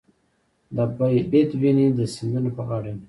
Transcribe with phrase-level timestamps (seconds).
[0.75, 0.77] د
[1.31, 2.99] بید ونې د سیندونو په غاړه وي.